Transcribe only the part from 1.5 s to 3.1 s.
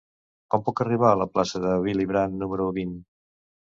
de Willy Brandt número vint?